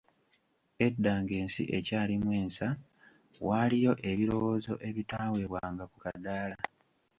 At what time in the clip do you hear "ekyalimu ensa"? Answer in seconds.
1.77-2.67